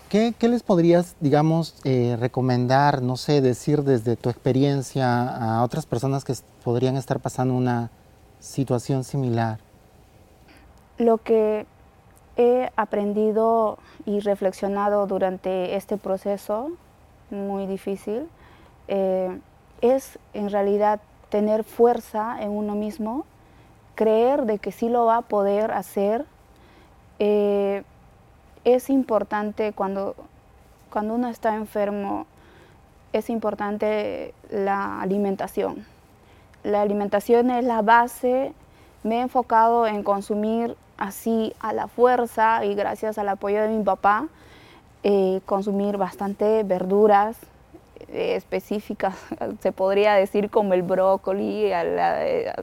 ¿Qué, 0.09 0.33
les 0.41 0.63
podrías, 0.63 1.15
digamos, 1.19 1.75
eh, 1.83 2.17
recomendar, 2.19 3.03
no 3.03 3.15
sé, 3.15 3.41
decir 3.41 3.83
desde 3.83 4.15
tu 4.15 4.31
experiencia 4.31 5.21
a 5.21 5.63
otras 5.63 5.85
personas 5.85 6.25
que 6.25 6.33
podrían 6.63 6.97
estar 6.97 7.19
pasando 7.19 7.53
una 7.53 7.91
situación 8.39 9.03
similar? 9.03 9.59
Lo 10.97 11.19
que 11.19 11.67
he 12.37 12.71
aprendido 12.75 13.77
y 14.07 14.19
reflexionado 14.21 15.05
durante 15.05 15.75
este 15.75 15.97
proceso 15.97 16.71
muy 17.29 17.67
difícil 17.67 18.27
eh, 18.87 19.39
es 19.81 20.17
en 20.33 20.49
realidad 20.49 21.01
tener 21.29 21.63
fuerza 21.63 22.37
en 22.41 22.51
uno 22.51 22.75
mismo, 22.75 23.25
creer 23.95 24.45
de 24.45 24.59
que 24.59 24.71
sí 24.71 24.89
lo 24.89 25.05
va 25.05 25.17
a 25.17 25.21
poder 25.21 25.71
hacer. 25.71 26.25
Eh, 27.19 27.83
es 28.63 28.89
importante 28.89 29.73
cuando, 29.73 30.15
cuando 30.89 31.15
uno 31.15 31.29
está 31.29 31.55
enfermo, 31.55 32.25
es 33.13 33.29
importante 33.29 34.33
la 34.49 35.01
alimentación. 35.01 35.85
La 36.63 36.81
alimentación 36.81 37.51
es 37.51 37.63
la 37.63 37.81
base. 37.81 38.53
Me 39.03 39.17
he 39.17 39.21
enfocado 39.21 39.87
en 39.87 40.03
consumir 40.03 40.75
así 40.97 41.53
a 41.59 41.73
la 41.73 41.87
fuerza 41.87 42.65
y 42.65 42.75
gracias 42.75 43.17
al 43.17 43.29
apoyo 43.29 43.61
de 43.61 43.69
mi 43.69 43.83
papá, 43.83 44.27
eh, 45.03 45.39
consumir 45.45 45.95
bastante 45.95 46.63
verduras 46.63 47.37
específicas, 48.13 49.15
se 49.61 49.71
podría 49.71 50.13
decir 50.15 50.49
como 50.49 50.73
el 50.73 50.81
brócoli, 50.81 51.69
la, 51.69 52.55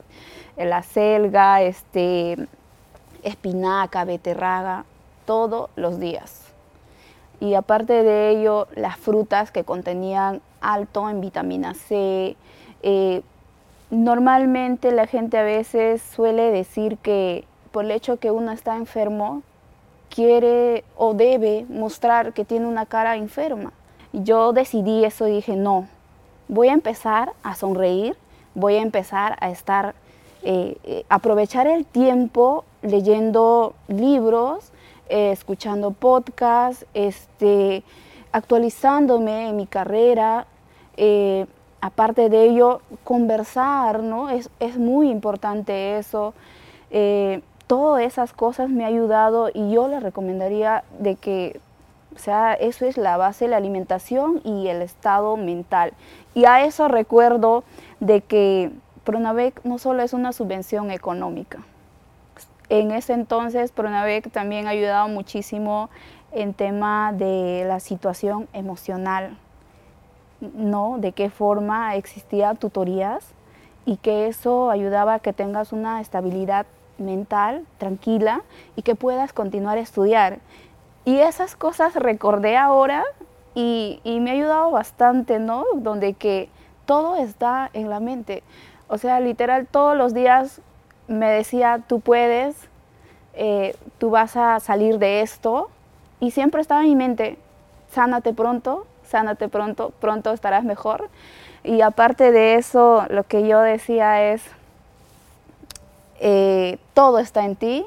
la 0.57 0.83
selga, 0.83 1.61
este, 1.61 2.37
espinaca, 3.23 4.05
beterraga 4.05 4.85
todos 5.25 5.69
los 5.75 5.99
días. 5.99 6.43
Y 7.39 7.53
aparte 7.53 8.03
de 8.03 8.29
ello, 8.31 8.67
las 8.75 8.97
frutas 8.97 9.51
que 9.51 9.63
contenían 9.63 10.41
alto 10.61 11.09
en 11.09 11.21
vitamina 11.21 11.73
C. 11.73 12.35
Eh, 12.83 13.21
normalmente 13.89 14.91
la 14.91 15.07
gente 15.07 15.37
a 15.37 15.43
veces 15.43 16.01
suele 16.01 16.51
decir 16.51 16.97
que 16.97 17.45
por 17.71 17.85
el 17.85 17.91
hecho 17.91 18.17
que 18.17 18.31
uno 18.31 18.51
está 18.51 18.75
enfermo, 18.75 19.43
quiere 20.09 20.83
o 20.95 21.13
debe 21.13 21.65
mostrar 21.69 22.33
que 22.33 22.45
tiene 22.45 22.65
una 22.65 22.85
cara 22.85 23.17
enferma. 23.17 23.71
Yo 24.13 24.53
decidí 24.53 25.03
eso 25.03 25.27
y 25.27 25.31
dije, 25.31 25.55
no, 25.55 25.87
voy 26.47 26.69
a 26.69 26.73
empezar 26.73 27.33
a 27.43 27.55
sonreír, 27.55 28.15
voy 28.55 28.75
a 28.75 28.81
empezar 28.81 29.37
a 29.39 29.49
estar, 29.49 29.95
eh, 30.43 30.77
eh, 30.83 31.05
aprovechar 31.09 31.67
el 31.67 31.85
tiempo 31.85 32.63
leyendo 32.81 33.73
libros, 33.87 34.71
eh, 35.09 35.31
escuchando 35.31 35.91
podcasts, 35.91 36.85
este, 36.93 37.83
actualizándome 38.31 39.49
en 39.49 39.55
mi 39.55 39.67
carrera. 39.67 40.47
Eh, 40.95 41.45
aparte 41.81 42.29
de 42.29 42.45
ello, 42.45 42.81
conversar, 43.03 44.01
¿no? 44.01 44.29
Es, 44.29 44.49
muy 44.77 45.09
importante 45.09 45.97
eso. 45.97 46.33
Todas 47.67 48.01
esas 48.03 48.31
cosas 48.31 48.69
me 48.69 48.85
ha 48.85 48.87
ayudado 48.87 49.49
y 49.53 49.71
yo 49.71 49.89
le 49.89 49.99
recomendaría 49.99 50.85
de 50.99 51.15
que, 51.15 51.59
o 52.17 52.19
sea, 52.19 52.55
eso 52.55 52.87
es 52.87 52.97
la 52.97 53.15
base, 53.15 53.47
la 53.47 53.57
alimentación 53.57 54.41
y 54.43 54.69
el 54.69 54.81
estado 54.81 55.37
mental. 55.37 55.93
Y 56.33 56.45
a 56.45 56.65
eso 56.65 56.87
recuerdo 56.87 57.63
de 57.99 58.21
que 58.21 58.71
Pronavec 59.03 59.63
no 59.63 59.77
solo 59.77 60.01
es 60.01 60.13
una 60.13 60.33
subvención 60.33 60.89
económica, 60.89 61.59
en 62.69 62.91
ese 62.91 63.13
entonces, 63.13 63.71
Pronavec 63.71 64.29
también 64.31 64.67
ha 64.67 64.71
ayudado 64.71 65.07
muchísimo 65.07 65.89
en 66.33 66.53
tema 66.53 67.13
de 67.13 67.63
la 67.65 67.79
situación 67.79 68.49
emocional, 68.51 69.37
¿no? 70.41 70.97
De 70.97 71.13
qué 71.13 71.29
forma 71.29 71.95
existían 71.95 72.57
tutorías 72.57 73.33
y 73.85 73.95
que 73.97 74.27
eso 74.27 74.69
ayudaba 74.69 75.13
a 75.13 75.19
que 75.19 75.31
tengas 75.31 75.71
una 75.71 76.01
estabilidad 76.01 76.65
mental 76.97 77.65
tranquila 77.77 78.41
y 78.75 78.81
que 78.81 78.95
puedas 78.95 79.31
continuar 79.31 79.77
a 79.77 79.81
estudiar. 79.81 80.39
Y 81.07 81.21
esas 81.21 81.55
cosas 81.55 81.95
recordé 81.95 82.57
ahora 82.57 83.05
y, 83.55 84.01
me 84.03 84.29
ha 84.29 84.33
ayudado 84.33 84.71
bastante, 84.71 85.39
¿no? 85.39 85.63
Donde 85.75 86.15
que 86.15 86.49
todo 86.85 87.15
está 87.15 87.69
en 87.71 87.89
la 87.89 88.01
mente. 88.01 88.43
O 88.89 88.97
sea, 88.97 89.21
literal, 89.21 89.67
todos 89.67 89.95
los 89.95 90.13
días 90.13 90.59
me 91.07 91.29
decía, 91.29 91.81
tú 91.87 92.01
puedes, 92.01 92.57
eh, 93.35 93.73
tú 93.99 94.09
vas 94.09 94.35
a 94.35 94.59
salir 94.59 94.99
de 94.99 95.21
esto. 95.21 95.69
Y 96.19 96.31
siempre 96.31 96.59
estaba 96.59 96.81
en 96.81 96.89
mi 96.89 96.95
mente, 96.97 97.37
sánate 97.89 98.33
pronto, 98.33 98.85
sánate 99.05 99.47
pronto, 99.47 99.93
pronto 100.01 100.33
estarás 100.33 100.65
mejor. 100.65 101.09
Y 101.63 101.79
aparte 101.79 102.33
de 102.33 102.55
eso, 102.55 103.05
lo 103.07 103.23
que 103.23 103.47
yo 103.47 103.61
decía 103.61 104.33
es, 104.33 104.43
eh, 106.19 106.79
todo 106.93 107.19
está 107.19 107.45
en 107.45 107.55
ti. 107.55 107.85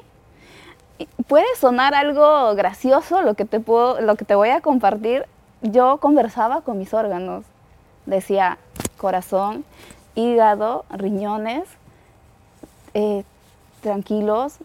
Puede 1.27 1.45
sonar 1.59 1.93
algo 1.93 2.53
gracioso 2.55 3.21
lo 3.21 3.33
que, 3.33 3.45
te 3.45 3.59
puedo, 3.59 4.01
lo 4.01 4.15
que 4.15 4.25
te 4.25 4.35
voy 4.35 4.49
a 4.49 4.61
compartir. 4.61 5.25
Yo 5.61 5.97
conversaba 5.97 6.61
con 6.61 6.77
mis 6.77 6.93
órganos. 6.93 7.45
Decía 8.05 8.57
corazón, 8.97 9.63
hígado, 10.15 10.85
riñones, 10.89 11.63
eh, 12.93 13.23
tranquilos, 13.81 14.57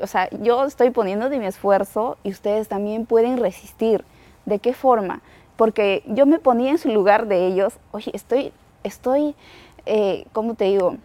o 0.00 0.06
sea, 0.06 0.30
yo 0.30 0.64
estoy 0.64 0.90
poniendo 0.90 1.28
de 1.28 1.38
mi 1.38 1.46
esfuerzo 1.46 2.16
y 2.22 2.30
ustedes 2.30 2.68
también 2.68 3.04
pueden 3.04 3.36
resistir. 3.36 4.04
¿De 4.46 4.58
qué 4.58 4.72
forma? 4.72 5.20
Porque 5.56 6.02
yo 6.06 6.24
me 6.24 6.38
ponía 6.38 6.70
en 6.70 6.78
su 6.78 6.88
lugar 6.88 7.26
de 7.26 7.46
ellos, 7.46 7.74
oye, 7.90 8.10
estoy, 8.14 8.52
estoy, 8.84 9.34
eh, 9.86 10.24
¿cómo 10.32 10.54
te 10.54 10.64
digo? 10.66 10.96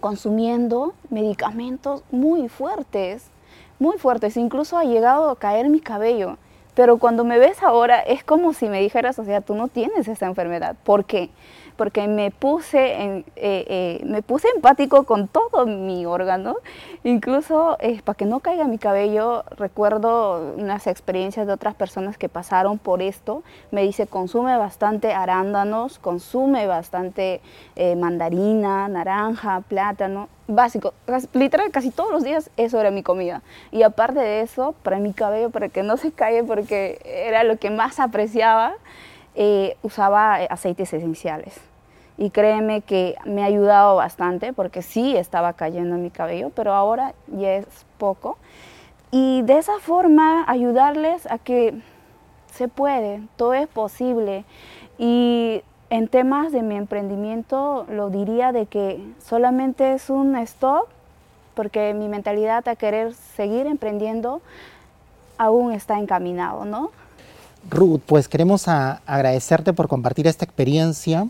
Consumiendo 0.00 0.92
medicamentos 1.10 2.04
muy 2.10 2.48
fuertes, 2.48 3.26
muy 3.78 3.98
fuertes, 3.98 4.36
incluso 4.36 4.76
ha 4.76 4.84
llegado 4.84 5.30
a 5.30 5.36
caer 5.36 5.68
mi 5.68 5.80
cabello. 5.80 6.36
Pero 6.74 6.98
cuando 6.98 7.24
me 7.24 7.38
ves 7.38 7.62
ahora 7.62 8.00
es 8.00 8.22
como 8.22 8.52
si 8.52 8.68
me 8.68 8.80
dijeras, 8.80 9.18
o 9.18 9.24
sea, 9.24 9.40
tú 9.40 9.54
no 9.54 9.68
tienes 9.68 10.06
esa 10.06 10.26
enfermedad. 10.26 10.76
¿Por 10.84 11.04
qué? 11.04 11.30
Porque 11.78 12.08
me 12.08 12.32
puse, 12.32 12.80
eh, 12.90 13.24
eh, 13.36 14.00
me 14.04 14.20
puse 14.20 14.48
empático 14.48 15.04
con 15.04 15.28
todo 15.28 15.64
mi 15.64 16.04
órgano, 16.06 16.56
incluso 17.04 17.76
eh, 17.78 18.02
para 18.04 18.16
que 18.16 18.26
no 18.26 18.40
caiga 18.40 18.64
mi 18.64 18.78
cabello, 18.78 19.44
recuerdo 19.56 20.54
unas 20.56 20.88
experiencias 20.88 21.46
de 21.46 21.52
otras 21.52 21.76
personas 21.76 22.18
que 22.18 22.28
pasaron 22.28 22.78
por 22.78 23.00
esto, 23.00 23.44
me 23.70 23.82
dice 23.82 24.08
consume 24.08 24.56
bastante 24.56 25.14
arándanos, 25.14 26.00
consume 26.00 26.66
bastante 26.66 27.40
mandarina, 27.96 28.88
naranja, 28.88 29.60
plátano, 29.60 30.28
básico, 30.48 30.94
literal 31.32 31.70
casi 31.70 31.92
todos 31.92 32.10
los 32.10 32.24
días 32.24 32.50
eso 32.56 32.80
era 32.80 32.90
mi 32.90 33.04
comida. 33.04 33.42
Y 33.70 33.84
aparte 33.84 34.18
de 34.18 34.40
eso, 34.40 34.74
para 34.82 34.98
mi 34.98 35.12
cabello, 35.12 35.50
para 35.50 35.68
que 35.68 35.84
no 35.84 35.96
se 35.96 36.10
caiga 36.10 36.44
porque 36.44 37.00
era 37.04 37.44
lo 37.44 37.56
que 37.56 37.70
más 37.70 38.00
apreciaba, 38.00 38.74
usaba 39.82 40.34
aceites 40.34 40.92
esenciales 40.92 41.67
y 42.18 42.30
créeme 42.30 42.82
que 42.82 43.14
me 43.24 43.42
ha 43.42 43.46
ayudado 43.46 43.96
bastante 43.96 44.52
porque 44.52 44.82
sí 44.82 45.16
estaba 45.16 45.52
cayendo 45.52 45.96
mi 45.96 46.10
cabello, 46.10 46.50
pero 46.50 46.74
ahora 46.74 47.14
ya 47.28 47.54
es 47.54 47.66
poco. 47.96 48.36
Y 49.12 49.42
de 49.42 49.58
esa 49.58 49.78
forma 49.78 50.44
ayudarles 50.48 51.26
a 51.30 51.38
que 51.38 51.80
se 52.52 52.66
puede, 52.66 53.22
todo 53.36 53.54
es 53.54 53.68
posible. 53.68 54.44
Y 54.98 55.62
en 55.90 56.08
temas 56.08 56.50
de 56.50 56.62
mi 56.62 56.76
emprendimiento 56.76 57.86
lo 57.88 58.10
diría 58.10 58.50
de 58.50 58.66
que 58.66 59.00
solamente 59.24 59.94
es 59.94 60.10
un 60.10 60.36
stop 60.36 60.88
porque 61.54 61.94
mi 61.94 62.08
mentalidad 62.08 62.68
a 62.68 62.76
querer 62.76 63.14
seguir 63.14 63.66
emprendiendo 63.66 64.42
aún 65.38 65.72
está 65.72 65.98
encaminado, 65.98 66.64
¿no? 66.64 66.90
Ruth, 67.70 68.00
pues 68.06 68.28
queremos 68.28 68.66
agradecerte 68.68 69.72
por 69.72 69.88
compartir 69.88 70.26
esta 70.26 70.44
experiencia 70.44 71.28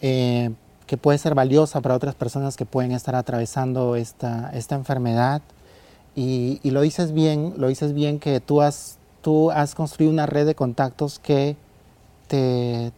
eh, 0.00 0.50
que 0.86 0.96
puede 0.96 1.18
ser 1.18 1.34
valiosa 1.34 1.80
para 1.80 1.94
otras 1.94 2.14
personas 2.14 2.56
que 2.56 2.66
pueden 2.66 2.92
estar 2.92 3.14
atravesando 3.14 3.94
esta, 3.96 4.50
esta 4.54 4.74
enfermedad. 4.74 5.42
Y, 6.16 6.58
lo 6.64 6.80
dices 6.80 7.12
bien, 7.12 7.54
lo 7.56 7.68
dices 7.68 7.94
bien 7.94 8.18
que 8.18 8.40
tú 8.40 8.60
has, 8.60 8.98
tú 9.22 9.50
has 9.52 9.74
construido 9.74 10.12
una 10.12 10.26
red 10.26 10.46
de 10.46 10.54
contactos 10.54 11.18
que 11.20 11.56
te, 12.26 12.92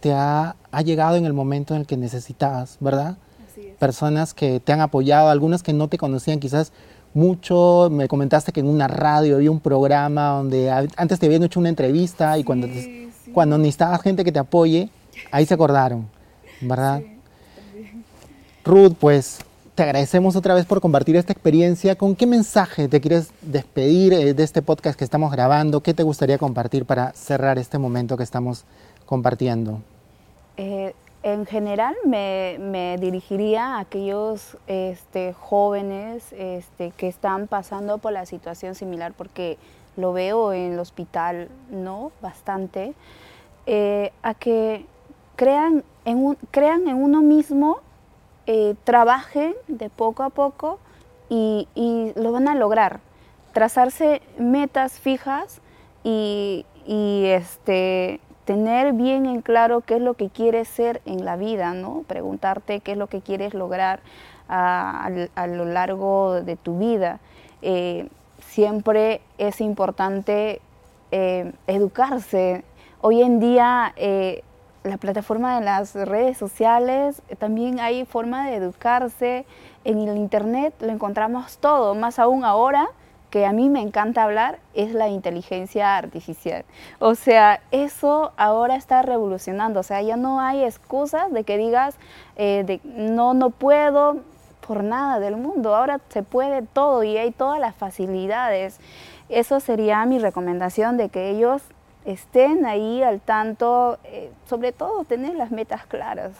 te 0.00 0.12
ha, 0.12 0.54
ha 0.70 0.82
llegado 0.82 1.16
en 1.16 1.26
el 1.26 1.32
momento 1.32 1.74
en 1.74 1.80
el 1.80 1.86
que 1.86 1.96
necesitabas, 1.96 2.76
¿verdad? 2.80 3.16
Personas 3.78 4.32
que 4.32 4.60
te 4.60 4.72
han 4.72 4.80
apoyado, 4.80 5.28
algunas 5.28 5.62
que 5.62 5.72
no 5.72 5.88
te 5.88 5.98
conocían 5.98 6.38
quizás 6.38 6.72
mucho, 7.12 7.88
me 7.90 8.08
comentaste 8.08 8.52
que 8.52 8.60
en 8.60 8.66
una 8.66 8.88
radio 8.88 9.36
había 9.36 9.50
un 9.50 9.60
programa 9.60 10.30
donde 10.30 10.70
antes 10.70 11.18
te 11.18 11.26
habían 11.26 11.44
hecho 11.44 11.60
una 11.60 11.68
entrevista 11.68 12.38
y 12.38 12.44
cuando, 12.44 12.68
cuando 13.32 13.56
necesitabas 13.56 14.02
gente 14.02 14.24
que 14.24 14.32
te 14.32 14.40
apoye, 14.40 14.90
Ahí 15.30 15.46
se 15.46 15.54
acordaron, 15.54 16.08
¿verdad? 16.60 17.02
Ruth, 18.64 18.94
pues 18.98 19.40
te 19.74 19.82
agradecemos 19.82 20.36
otra 20.36 20.54
vez 20.54 20.66
por 20.66 20.80
compartir 20.80 21.16
esta 21.16 21.32
experiencia. 21.32 21.96
¿Con 21.96 22.14
qué 22.14 22.26
mensaje 22.26 22.88
te 22.88 23.00
quieres 23.00 23.30
despedir 23.42 24.12
eh, 24.12 24.32
de 24.32 24.42
este 24.42 24.62
podcast 24.62 24.98
que 24.98 25.04
estamos 25.04 25.32
grabando? 25.32 25.80
¿Qué 25.80 25.94
te 25.94 26.02
gustaría 26.02 26.38
compartir 26.38 26.84
para 26.84 27.12
cerrar 27.12 27.58
este 27.58 27.78
momento 27.78 28.16
que 28.16 28.22
estamos 28.22 28.64
compartiendo? 29.04 29.80
Eh, 30.56 30.94
en 31.24 31.46
general 31.46 31.96
me, 32.04 32.96
dirigiría 33.00 33.76
a 33.76 33.80
aquellos 33.80 34.56
este, 34.66 35.32
jóvenes 35.32 36.32
este, 36.32 36.92
que 36.92 37.08
están 37.08 37.48
pasando 37.48 37.98
por 37.98 38.12
la 38.12 38.26
situación 38.26 38.74
similar 38.74 39.12
porque 39.16 39.58
lo 39.96 40.12
veo 40.12 40.52
en 40.52 40.74
el 40.74 40.78
hospital, 40.78 41.48
¿no? 41.70 42.12
Bastante. 42.20 42.94
Eh, 43.66 44.12
a 44.22 44.34
que 44.34 44.84
crean 45.36 45.84
en, 46.04 46.36
crean 46.50 46.88
en 46.88 46.96
uno 46.96 47.22
mismo, 47.22 47.78
eh, 48.46 48.74
trabajen 48.84 49.54
de 49.68 49.88
poco 49.90 50.22
a 50.22 50.30
poco 50.30 50.78
y, 51.28 51.66
lo 52.16 52.32
van 52.32 52.48
a 52.48 52.54
lograr. 52.54 53.00
Trazarse 53.52 54.20
metas 54.38 55.00
fijas 55.00 55.60
y, 56.02 56.64
este, 56.86 58.20
tener 58.44 58.92
bien 58.92 59.26
en 59.26 59.40
claro 59.40 59.80
qué 59.80 59.96
es 59.96 60.02
lo 60.02 60.14
que 60.14 60.28
quieres 60.28 60.68
ser 60.68 61.00
en 61.06 61.24
la 61.24 61.36
vida, 61.36 61.72
¿no? 61.72 62.04
Preguntarte 62.06 62.80
qué 62.80 62.92
es 62.92 62.98
lo 62.98 63.06
que 63.06 63.22
quieres 63.22 63.54
lograr 63.54 64.00
a, 64.48 65.08
lo 65.48 65.64
largo 65.64 66.42
de 66.42 66.56
tu 66.56 66.78
vida. 66.78 67.20
Eh, 67.62 68.08
siempre 68.40 69.22
es 69.38 69.62
importante 69.62 70.60
eh, 71.10 71.52
educarse. 71.66 72.64
Hoy 73.00 73.22
en 73.22 73.40
día 73.40 73.94
la 74.84 74.98
plataforma 74.98 75.58
de 75.58 75.64
las 75.64 75.94
redes 75.94 76.36
sociales, 76.36 77.22
eh, 77.28 77.36
también 77.36 77.80
hay 77.80 78.04
forma 78.04 78.46
de 78.46 78.56
educarse. 78.56 79.46
En 79.84 79.98
el 79.98 80.16
Internet 80.16 80.74
lo 80.80 80.90
encontramos 80.90 81.58
todo, 81.58 81.94
más 81.94 82.18
aún 82.18 82.44
ahora 82.44 82.88
que 83.30 83.46
a 83.46 83.52
mí 83.52 83.68
me 83.68 83.80
encanta 83.80 84.22
hablar, 84.22 84.60
es 84.74 84.92
la 84.92 85.08
inteligencia 85.08 85.96
artificial. 85.96 86.64
O 87.00 87.16
sea, 87.16 87.60
eso 87.72 88.32
ahora 88.36 88.76
está 88.76 89.02
revolucionando. 89.02 89.80
O 89.80 89.82
sea, 89.82 90.00
ya 90.02 90.16
no 90.16 90.40
hay 90.40 90.62
excusas 90.62 91.32
de 91.32 91.42
que 91.42 91.58
digas, 91.58 91.96
eh, 92.36 92.78
no, 92.84 93.34
no 93.34 93.50
puedo 93.50 94.18
por 94.64 94.84
nada 94.84 95.18
del 95.18 95.36
mundo. 95.36 95.74
Ahora 95.74 95.98
se 96.10 96.22
puede 96.22 96.62
todo 96.62 97.02
y 97.02 97.16
hay 97.16 97.32
todas 97.32 97.58
las 97.58 97.74
facilidades. 97.74 98.78
Eso 99.28 99.58
sería 99.58 100.04
mi 100.06 100.20
recomendación 100.20 100.96
de 100.96 101.08
que 101.08 101.30
ellos 101.30 101.62
estén 102.04 102.66
ahí 102.66 103.02
al 103.02 103.20
tanto, 103.20 103.98
eh, 104.04 104.30
sobre 104.48 104.72
todo 104.72 105.04
tener 105.04 105.34
las 105.34 105.50
metas 105.50 105.86
claras. 105.86 106.32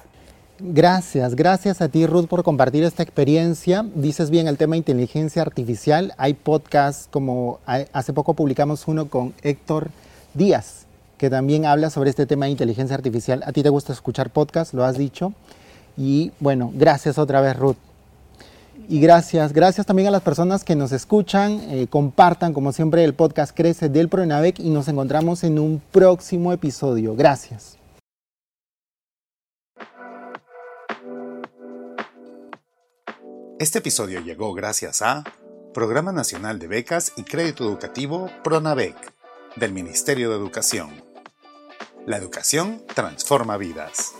Gracias, 0.60 1.34
gracias 1.34 1.80
a 1.80 1.88
ti 1.88 2.06
Ruth 2.06 2.26
por 2.26 2.44
compartir 2.44 2.84
esta 2.84 3.02
experiencia. 3.02 3.84
Dices 3.94 4.30
bien 4.30 4.46
el 4.46 4.56
tema 4.56 4.72
de 4.72 4.78
inteligencia 4.78 5.42
artificial. 5.42 6.14
Hay 6.16 6.34
podcasts 6.34 7.08
como 7.10 7.58
hace 7.66 8.12
poco 8.12 8.34
publicamos 8.34 8.86
uno 8.86 9.08
con 9.08 9.34
Héctor 9.42 9.90
Díaz, 10.32 10.86
que 11.18 11.28
también 11.28 11.66
habla 11.66 11.90
sobre 11.90 12.10
este 12.10 12.26
tema 12.26 12.44
de 12.44 12.52
inteligencia 12.52 12.94
artificial. 12.94 13.42
A 13.44 13.52
ti 13.52 13.64
te 13.64 13.68
gusta 13.68 13.92
escuchar 13.92 14.30
podcasts, 14.30 14.74
lo 14.74 14.84
has 14.84 14.96
dicho. 14.96 15.32
Y 15.96 16.30
bueno, 16.38 16.70
gracias 16.72 17.18
otra 17.18 17.40
vez 17.40 17.56
Ruth. 17.56 17.76
Y 18.88 19.00
gracias, 19.00 19.52
gracias 19.52 19.86
también 19.86 20.08
a 20.08 20.10
las 20.10 20.22
personas 20.22 20.64
que 20.64 20.76
nos 20.76 20.92
escuchan, 20.92 21.60
eh, 21.70 21.86
compartan 21.88 22.52
como 22.52 22.72
siempre 22.72 23.04
el 23.04 23.14
podcast 23.14 23.56
Crece 23.56 23.88
del 23.88 24.08
Pronavec 24.08 24.58
y 24.58 24.70
nos 24.70 24.88
encontramos 24.88 25.42
en 25.44 25.58
un 25.58 25.80
próximo 25.90 26.52
episodio. 26.52 27.16
Gracias. 27.16 27.78
Este 33.58 33.78
episodio 33.78 34.20
llegó 34.20 34.52
gracias 34.52 35.00
a 35.00 35.24
Programa 35.72 36.12
Nacional 36.12 36.58
de 36.58 36.66
Becas 36.66 37.12
y 37.16 37.22
Crédito 37.22 37.64
Educativo 37.64 38.28
Pronavec 38.42 38.96
del 39.56 39.72
Ministerio 39.72 40.30
de 40.30 40.36
Educación. 40.36 40.90
La 42.04 42.18
educación 42.18 42.82
transforma 42.94 43.56
vidas. 43.56 44.14